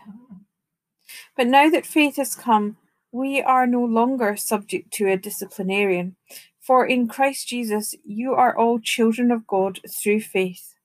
But 1.35 1.47
now 1.47 1.69
that 1.69 1.85
faith 1.85 2.17
has 2.17 2.35
come, 2.35 2.77
we 3.15 3.41
are 3.41 3.65
no 3.65 3.81
longer 3.81 4.35
subject 4.35 4.91
to 4.91 5.07
a 5.07 5.15
disciplinarian, 5.15 6.17
for 6.59 6.85
in 6.85 7.07
Christ 7.07 7.47
Jesus 7.47 7.95
you 8.03 8.33
are 8.33 8.57
all 8.57 8.77
children 8.77 9.31
of 9.31 9.47
God 9.47 9.79
through 9.89 10.19
faith. 10.19 10.75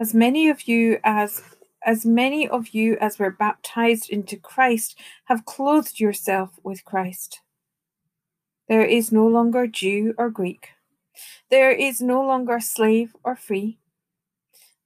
As 0.00 0.12
many 0.12 0.48
of 0.48 0.66
you 0.66 0.98
as 1.04 1.40
as 1.84 2.04
many 2.04 2.48
of 2.48 2.74
you 2.74 2.98
as 3.00 3.16
were 3.16 3.30
baptized 3.30 4.10
into 4.10 4.36
Christ 4.36 4.98
have 5.26 5.44
clothed 5.44 6.00
yourself 6.00 6.58
with 6.64 6.84
Christ. 6.84 7.42
There 8.68 8.84
is 8.84 9.12
no 9.12 9.24
longer 9.28 9.68
Jew 9.68 10.14
or 10.18 10.30
Greek. 10.30 10.70
There 11.48 11.70
is 11.70 12.00
no 12.00 12.26
longer 12.26 12.58
slave 12.58 13.14
or 13.22 13.36
free. 13.36 13.78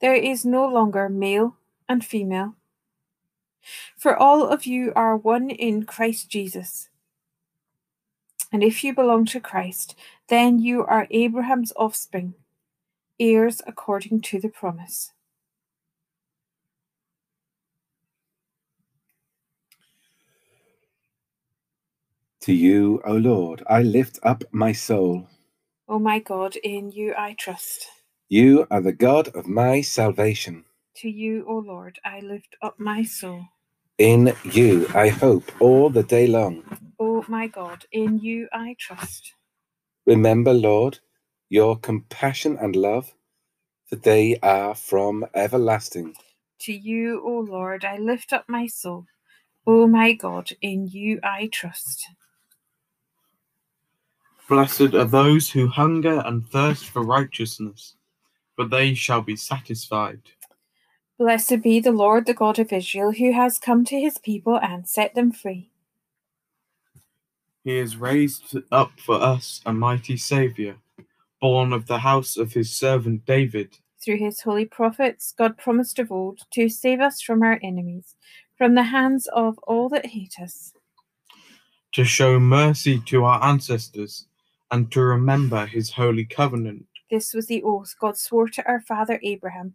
There 0.02 0.14
is 0.14 0.44
no 0.44 0.66
longer 0.66 1.08
male 1.08 1.56
and 1.88 2.04
female 2.04 2.56
for 3.96 4.16
all 4.16 4.46
of 4.46 4.66
you 4.66 4.92
are 4.96 5.16
one 5.16 5.50
in 5.50 5.84
Christ 5.84 6.28
Jesus. 6.30 6.88
And 8.52 8.62
if 8.62 8.82
you 8.82 8.94
belong 8.94 9.26
to 9.26 9.40
Christ, 9.40 9.94
then 10.28 10.58
you 10.58 10.84
are 10.84 11.06
Abraham's 11.10 11.72
offspring, 11.76 12.34
heirs 13.18 13.62
according 13.66 14.22
to 14.22 14.40
the 14.40 14.48
promise. 14.48 15.12
To 22.42 22.54
you, 22.54 23.02
O 23.04 23.12
Lord, 23.12 23.62
I 23.68 23.82
lift 23.82 24.18
up 24.22 24.44
my 24.50 24.72
soul. 24.72 25.28
O 25.88 25.98
my 25.98 26.18
God, 26.18 26.56
in 26.56 26.90
you 26.90 27.14
I 27.16 27.34
trust. 27.34 27.86
You 28.28 28.66
are 28.70 28.80
the 28.80 28.92
God 28.92 29.28
of 29.28 29.46
my 29.46 29.82
salvation. 29.82 30.64
To 31.00 31.08
you, 31.08 31.46
O 31.48 31.56
Lord, 31.56 31.98
I 32.04 32.20
lift 32.20 32.56
up 32.60 32.78
my 32.78 33.02
soul. 33.04 33.46
In 33.96 34.34
you 34.44 34.86
I 34.94 35.08
hope 35.08 35.50
all 35.58 35.88
the 35.88 36.02
day 36.02 36.26
long. 36.26 36.62
O 36.98 37.24
my 37.26 37.46
God, 37.46 37.86
in 37.90 38.18
you 38.18 38.48
I 38.52 38.76
trust. 38.78 39.32
Remember, 40.04 40.52
Lord, 40.52 40.98
your 41.48 41.78
compassion 41.78 42.58
and 42.60 42.76
love, 42.76 43.14
for 43.86 43.96
they 43.96 44.38
are 44.42 44.74
from 44.74 45.24
everlasting. 45.34 46.16
To 46.60 46.72
you, 46.74 47.22
O 47.24 47.46
Lord, 47.50 47.86
I 47.86 47.96
lift 47.96 48.34
up 48.34 48.44
my 48.46 48.66
soul. 48.66 49.06
O 49.66 49.86
my 49.86 50.12
God, 50.12 50.50
in 50.60 50.86
you 50.86 51.18
I 51.22 51.48
trust. 51.50 52.04
Blessed 54.50 54.92
are 54.92 55.06
those 55.06 55.50
who 55.50 55.66
hunger 55.66 56.22
and 56.26 56.46
thirst 56.46 56.90
for 56.90 57.02
righteousness, 57.02 57.96
for 58.54 58.66
they 58.66 58.92
shall 58.92 59.22
be 59.22 59.36
satisfied. 59.36 60.20
Blessed 61.20 61.60
be 61.60 61.80
the 61.80 61.92
Lord, 61.92 62.24
the 62.24 62.32
God 62.32 62.58
of 62.58 62.72
Israel, 62.72 63.12
who 63.12 63.32
has 63.32 63.58
come 63.58 63.84
to 63.84 64.00
his 64.00 64.16
people 64.16 64.58
and 64.58 64.88
set 64.88 65.14
them 65.14 65.32
free. 65.32 65.70
He 67.62 67.76
has 67.76 67.94
raised 67.94 68.56
up 68.72 68.92
for 68.98 69.16
us 69.16 69.60
a 69.66 69.72
mighty 69.74 70.16
Saviour, 70.16 70.76
born 71.38 71.74
of 71.74 71.84
the 71.84 71.98
house 71.98 72.38
of 72.38 72.54
his 72.54 72.74
servant 72.74 73.26
David. 73.26 73.76
Through 74.02 74.16
his 74.16 74.40
holy 74.40 74.64
prophets, 74.64 75.34
God 75.36 75.58
promised 75.58 75.98
of 75.98 76.10
old 76.10 76.40
to 76.52 76.70
save 76.70 77.00
us 77.00 77.20
from 77.20 77.42
our 77.42 77.60
enemies, 77.62 78.16
from 78.56 78.74
the 78.74 78.84
hands 78.84 79.28
of 79.34 79.58
all 79.64 79.90
that 79.90 80.06
hate 80.06 80.36
us, 80.40 80.72
to 81.92 82.02
show 82.02 82.40
mercy 82.40 82.98
to 83.08 83.24
our 83.24 83.44
ancestors, 83.44 84.26
and 84.70 84.90
to 84.92 85.02
remember 85.02 85.66
his 85.66 85.90
holy 85.90 86.24
covenant. 86.24 86.86
This 87.10 87.34
was 87.34 87.46
the 87.46 87.62
oath 87.62 87.94
God 88.00 88.16
swore 88.16 88.48
to 88.48 88.66
our 88.66 88.80
father 88.80 89.20
Abraham 89.22 89.74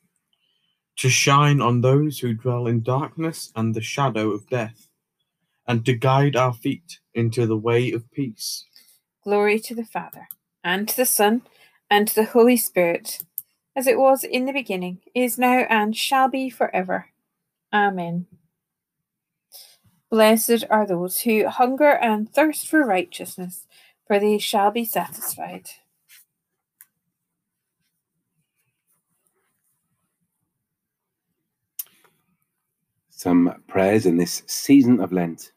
to 1.01 1.09
shine 1.09 1.61
on 1.61 1.81
those 1.81 2.19
who 2.19 2.31
dwell 2.31 2.67
in 2.67 2.83
darkness 2.83 3.51
and 3.55 3.73
the 3.73 3.81
shadow 3.81 4.29
of 4.29 4.47
death, 4.47 4.87
and 5.67 5.83
to 5.83 5.93
guide 5.93 6.35
our 6.35 6.53
feet 6.53 6.99
into 7.15 7.47
the 7.47 7.57
way 7.57 7.91
of 7.91 8.11
peace. 8.11 8.65
Glory 9.23 9.57
to 9.57 9.73
the 9.73 9.83
Father, 9.83 10.27
and 10.63 10.87
to 10.87 10.95
the 10.95 11.07
Son, 11.07 11.41
and 11.89 12.07
to 12.07 12.13
the 12.13 12.25
Holy 12.25 12.55
Spirit, 12.55 13.17
as 13.75 13.87
it 13.87 13.97
was 13.97 14.23
in 14.23 14.45
the 14.45 14.53
beginning, 14.53 14.99
is 15.15 15.39
now, 15.39 15.65
and 15.71 15.97
shall 15.97 16.27
be 16.27 16.51
forever. 16.51 17.07
Amen. 17.73 18.27
Blessed 20.11 20.65
are 20.69 20.85
those 20.85 21.21
who 21.21 21.47
hunger 21.47 21.89
and 21.89 22.31
thirst 22.31 22.67
for 22.67 22.85
righteousness, 22.85 23.65
for 24.05 24.19
they 24.19 24.37
shall 24.37 24.69
be 24.69 24.85
satisfied. 24.85 25.67
Some 33.21 33.61
prayers 33.67 34.07
in 34.07 34.17
this 34.17 34.41
season 34.47 34.99
of 34.99 35.11
Lent. 35.11 35.51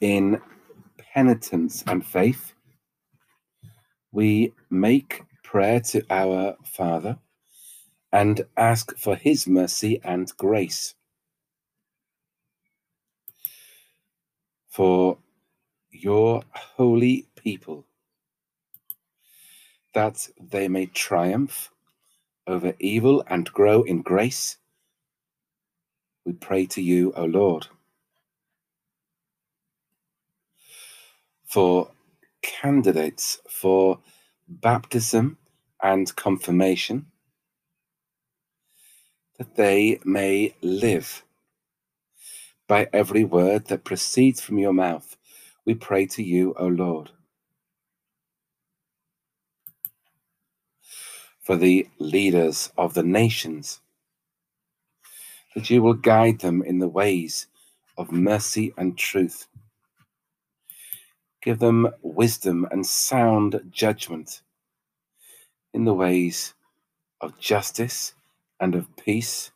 In 0.00 0.40
penitence 0.98 1.82
and 1.88 2.06
faith, 2.06 2.52
we 4.12 4.52
make 4.70 5.24
prayer 5.42 5.80
to 5.80 6.04
our 6.10 6.54
Father 6.62 7.18
and 8.12 8.46
ask 8.56 8.96
for 8.96 9.16
his 9.16 9.48
mercy 9.48 10.00
and 10.04 10.32
grace. 10.36 10.94
For 14.68 15.18
your 15.90 16.44
holy 16.52 17.26
people, 17.34 17.84
that 19.92 20.28
they 20.40 20.68
may 20.68 20.86
triumph 20.86 21.72
over 22.46 22.74
evil 22.78 23.24
and 23.26 23.52
grow 23.52 23.82
in 23.82 24.02
grace, 24.02 24.58
we 26.24 26.32
pray 26.32 26.66
to 26.66 26.82
you, 26.82 27.12
O 27.16 27.24
Lord. 27.24 27.68
For 31.46 31.90
candidates 32.42 33.38
for 33.48 33.98
baptism 34.48 35.38
and 35.82 36.14
confirmation, 36.16 37.06
that 39.38 39.56
they 39.56 40.00
may 40.04 40.54
live 40.62 41.24
by 42.68 42.88
every 42.92 43.24
word 43.24 43.66
that 43.66 43.84
proceeds 43.84 44.40
from 44.40 44.58
your 44.58 44.72
mouth. 44.72 45.16
We 45.66 45.74
pray 45.74 46.06
to 46.06 46.22
you, 46.22 46.54
O 46.58 46.66
Lord. 46.68 47.10
For 51.42 51.56
the 51.56 51.88
leaders 51.98 52.72
of 52.78 52.94
the 52.94 53.04
nations, 53.04 53.81
that 55.54 55.70
you 55.70 55.82
will 55.82 55.94
guide 55.94 56.40
them 56.40 56.62
in 56.62 56.78
the 56.78 56.88
ways 56.88 57.46
of 57.98 58.12
mercy 58.12 58.72
and 58.78 58.96
truth. 58.96 59.46
Give 61.42 61.58
them 61.58 61.88
wisdom 62.02 62.66
and 62.70 62.86
sound 62.86 63.60
judgment 63.70 64.42
in 65.74 65.84
the 65.84 65.94
ways 65.94 66.54
of 67.20 67.38
justice 67.38 68.14
and 68.60 68.74
of 68.74 68.96
peace, 68.96 69.50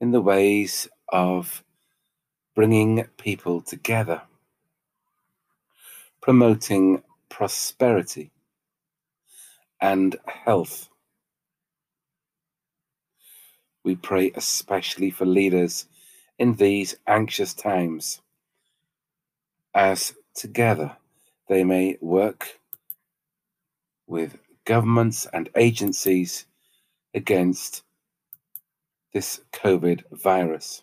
in 0.00 0.10
the 0.12 0.20
ways 0.20 0.88
of 1.10 1.62
bringing 2.54 3.04
people 3.18 3.60
together, 3.60 4.22
promoting 6.22 7.02
prosperity 7.28 8.30
and 9.80 10.16
health. 10.26 10.88
We 13.86 13.94
pray 13.94 14.32
especially 14.34 15.12
for 15.12 15.26
leaders 15.26 15.86
in 16.40 16.54
these 16.54 16.96
anxious 17.06 17.54
times, 17.54 18.20
as 19.72 20.12
together 20.34 20.96
they 21.48 21.62
may 21.62 21.96
work 22.00 22.58
with 24.08 24.38
governments 24.64 25.28
and 25.32 25.48
agencies 25.54 26.46
against 27.14 27.84
this 29.14 29.42
COVID 29.52 30.02
virus. 30.10 30.82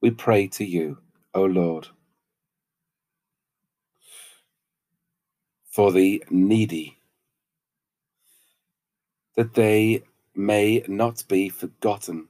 We 0.00 0.12
pray 0.12 0.46
to 0.46 0.64
you, 0.64 0.98
O 1.34 1.44
Lord, 1.44 1.88
for 5.68 5.90
the 5.90 6.22
needy, 6.30 6.98
that 9.34 9.54
they 9.54 10.04
may 10.36 10.84
not 10.88 11.24
be 11.28 11.48
forgotten, 11.48 12.28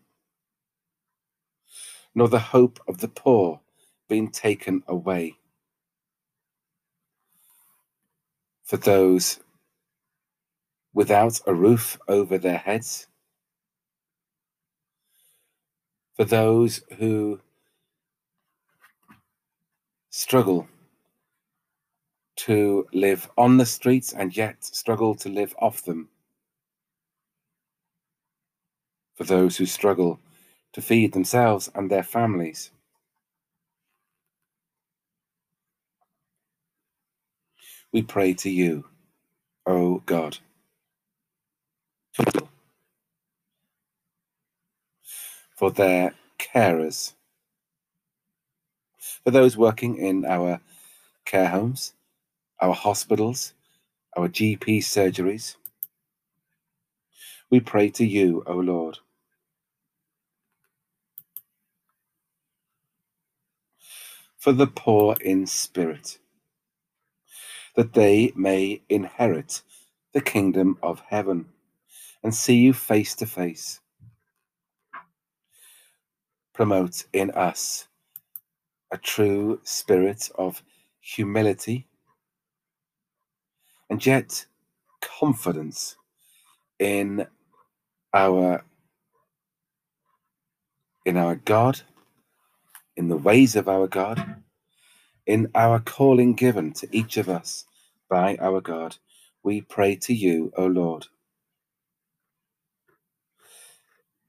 nor 2.14 2.28
the 2.28 2.38
hope 2.38 2.80
of 2.88 2.98
the 2.98 3.08
poor 3.08 3.60
being 4.08 4.30
taken 4.30 4.82
away. 4.86 5.34
For 8.64 8.76
those 8.76 9.40
without 10.92 11.40
a 11.46 11.54
roof 11.54 11.98
over 12.08 12.38
their 12.38 12.58
heads, 12.58 13.06
for 16.14 16.24
those 16.24 16.82
who 16.98 17.40
struggle 20.10 20.68
to 22.36 22.86
live 22.92 23.28
on 23.36 23.56
the 23.56 23.66
streets 23.66 24.12
and 24.12 24.36
yet 24.36 24.64
struggle 24.64 25.14
to 25.16 25.28
live 25.28 25.54
off 25.58 25.82
them. 25.82 26.08
For 29.16 29.24
those 29.24 29.58
who 29.58 29.66
struggle 29.66 30.20
to 30.74 30.82
feed 30.82 31.12
themselves 31.12 31.70
and 31.74 31.90
their 31.90 32.02
families. 32.04 32.70
We 37.92 38.02
pray 38.02 38.34
to 38.34 38.50
you, 38.50 38.86
O 39.66 40.02
God. 40.06 40.38
For 45.56 45.70
their 45.70 46.14
carers 46.38 47.12
for 49.24 49.30
those 49.32 49.56
working 49.56 49.96
in 49.98 50.24
our 50.24 50.60
care 51.26 51.48
homes, 51.48 51.94
our 52.60 52.74
hospitals, 52.74 53.54
our 54.16 54.28
GP 54.28 54.78
surgeries. 54.80 55.56
We 57.50 57.60
pray 57.60 57.90
to 57.90 58.06
you, 58.06 58.44
O 58.46 58.54
Lord. 58.56 58.98
For 64.44 64.52
the 64.52 64.66
poor 64.66 65.16
in 65.22 65.46
spirit, 65.46 66.18
that 67.76 67.94
they 67.94 68.30
may 68.36 68.82
inherit 68.90 69.62
the 70.12 70.20
kingdom 70.20 70.76
of 70.82 71.00
heaven 71.08 71.46
and 72.22 72.34
see 72.34 72.56
you 72.56 72.74
face 72.74 73.14
to 73.14 73.26
face. 73.26 73.80
Promote 76.52 77.06
in 77.14 77.30
us 77.30 77.88
a 78.92 78.98
true 78.98 79.60
spirit 79.62 80.28
of 80.34 80.62
humility 81.00 81.86
and 83.88 84.04
yet 84.04 84.44
confidence 85.00 85.96
in 86.78 87.26
our 88.12 88.62
in 91.06 91.16
our 91.16 91.34
God, 91.34 91.80
in 92.96 93.08
the 93.08 93.16
ways 93.16 93.56
of 93.56 93.68
our 93.68 93.86
God, 93.86 94.42
in 95.26 95.50
our 95.54 95.80
calling 95.80 96.34
given 96.34 96.72
to 96.74 96.88
each 96.90 97.16
of 97.16 97.28
us 97.28 97.64
by 98.08 98.36
our 98.40 98.60
God. 98.60 98.96
We 99.42 99.60
pray 99.60 99.96
to 99.96 100.14
you, 100.14 100.52
O 100.56 100.66
Lord. 100.66 101.06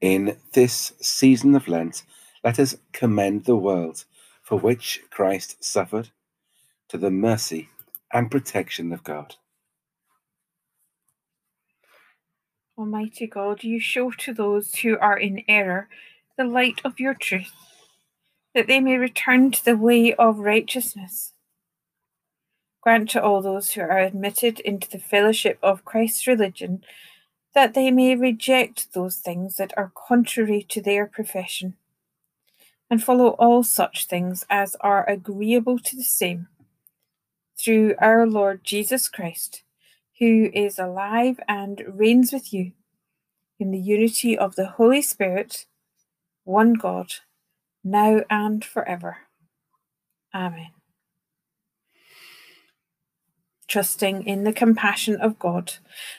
In 0.00 0.36
this 0.52 0.92
season 1.00 1.54
of 1.54 1.68
Lent, 1.68 2.02
let 2.44 2.58
us 2.58 2.76
commend 2.92 3.44
the 3.44 3.56
world 3.56 4.04
for 4.42 4.58
which 4.58 5.02
Christ 5.10 5.64
suffered, 5.64 6.10
to 6.88 6.98
the 6.98 7.10
mercy 7.10 7.68
and 8.12 8.30
protection 8.30 8.92
of 8.92 9.02
God. 9.02 9.34
Almighty 12.78 13.26
God, 13.26 13.64
you 13.64 13.80
show 13.80 14.10
to 14.10 14.34
those 14.34 14.76
who 14.76 14.98
are 14.98 15.18
in 15.18 15.42
error 15.48 15.88
the 16.36 16.44
light 16.44 16.80
of 16.84 17.00
your 17.00 17.14
truth, 17.14 17.52
that 18.56 18.66
they 18.66 18.80
may 18.80 18.96
return 18.96 19.50
to 19.50 19.62
the 19.62 19.76
way 19.76 20.14
of 20.14 20.38
righteousness. 20.38 21.34
Grant 22.80 23.10
to 23.10 23.22
all 23.22 23.42
those 23.42 23.72
who 23.72 23.82
are 23.82 23.98
admitted 23.98 24.60
into 24.60 24.88
the 24.88 24.98
fellowship 24.98 25.58
of 25.62 25.84
Christ's 25.84 26.26
religion 26.26 26.82
that 27.54 27.74
they 27.74 27.90
may 27.90 28.16
reject 28.16 28.94
those 28.94 29.16
things 29.16 29.56
that 29.56 29.74
are 29.76 29.92
contrary 29.94 30.64
to 30.70 30.80
their 30.80 31.06
profession, 31.06 31.74
and 32.88 33.04
follow 33.04 33.30
all 33.38 33.62
such 33.62 34.06
things 34.06 34.46
as 34.48 34.74
are 34.80 35.06
agreeable 35.06 35.78
to 35.78 35.94
the 35.94 36.02
same, 36.02 36.48
through 37.58 37.94
our 37.98 38.26
Lord 38.26 38.64
Jesus 38.64 39.06
Christ, 39.06 39.64
who 40.18 40.50
is 40.54 40.78
alive 40.78 41.38
and 41.46 41.82
reigns 41.86 42.32
with 42.32 42.54
you 42.54 42.72
in 43.60 43.70
the 43.70 43.78
unity 43.78 44.36
of 44.36 44.56
the 44.56 44.66
Holy 44.66 45.02
Spirit, 45.02 45.66
one 46.44 46.72
God, 46.72 47.12
now 47.86 48.20
and 48.28 48.64
forever. 48.64 49.18
Amen. 50.34 50.70
Trusting 53.68 54.24
in 54.26 54.44
the 54.44 54.52
compassion 54.52 55.16
of 55.16 55.38
God, 55.38 55.74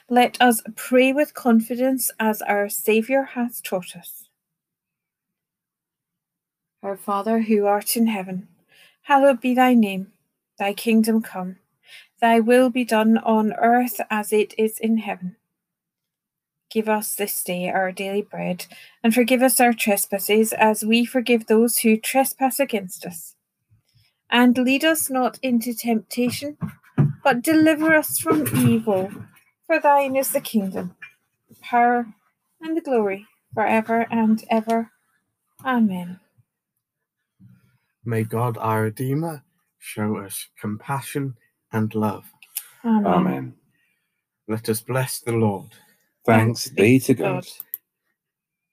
let 0.10 0.42
us 0.42 0.62
pray 0.76 1.14
with 1.14 1.34
confidence 1.34 2.12
as 2.20 2.42
our 2.42 2.68
Saviour 2.68 3.24
hath 3.24 3.64
taught 3.64 3.96
us. 3.96 4.28
Our 6.84 6.98
Father, 6.98 7.42
who 7.42 7.66
art 7.66 7.96
in 7.96 8.08
heaven, 8.08 8.48
hallowed 9.04 9.40
be 9.40 9.54
thy 9.54 9.74
name. 9.74 10.12
Thy 10.60 10.74
kingdom 10.74 11.22
come, 11.22 11.58
thy 12.20 12.40
will 12.40 12.70
be 12.70 12.84
done 12.84 13.18
on 13.20 13.54
earth 13.54 14.02
as 14.10 14.34
it 14.34 14.54
is 14.58 14.80
in 14.80 14.98
heaven. 14.98 15.37
Give 16.70 16.90
us 16.90 17.16
this 17.16 17.44
day 17.44 17.70
our 17.70 17.92
daily 17.92 18.22
bread, 18.22 18.66
and 19.04 19.14
forgive 19.14 19.42
us 19.42 19.60
our 19.60 19.74
trespasses 19.74 20.52
as 20.54 20.84
we 20.84 21.06
forgive 21.06 21.46
those 21.46 21.78
who 21.80 21.98
trespass 21.98 22.60
against 22.60 23.06
us. 23.06 23.36
And 24.30 24.58
lead 24.58 24.84
us 24.84 25.10
not 25.10 25.40
into 25.42 25.74
temptation, 25.74 26.58
but 27.24 27.42
deliver 27.42 27.94
us 27.94 28.20
from 28.20 28.46
evil. 28.58 29.10
For 29.66 29.80
thine 29.80 30.16
is 30.16 30.32
the 30.32 30.42
kingdom, 30.42 30.96
the 31.50 31.56
power, 31.62 32.08
and 32.62 32.76
the 32.76 32.82
glory, 32.82 33.28
for 33.54 33.66
ever 33.66 34.06
and 34.12 34.44
ever. 34.50 34.92
Amen. 35.64 36.20
May 38.04 38.24
God, 38.24 38.58
our 38.58 38.84
Redeemer, 38.84 39.44
show 39.80 40.18
us 40.18 40.48
compassion 40.60 41.36
and 41.72 41.94
love. 41.96 42.26
Amen. 42.86 43.06
Amen. 43.06 43.54
Let 44.48 44.70
us 44.70 44.82
bless 44.82 45.20
the 45.20 45.34
Lord. 45.34 45.70
Thanks. 46.28 46.70
Be 46.70 47.00
to 47.02 47.16
God. 47.16 47.48